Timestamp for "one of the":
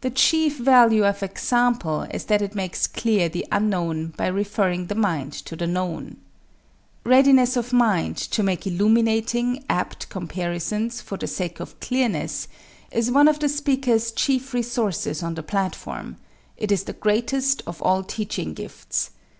13.12-13.48